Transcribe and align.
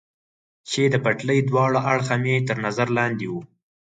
چې 0.69 0.81
د 0.93 0.95
پټلۍ 1.05 1.39
دواړه 1.49 1.79
اړخه 1.91 2.15
مې 2.23 2.35
تر 2.47 2.57
نظر 2.65 2.87
لاندې 2.97 3.25
و. 3.31 3.33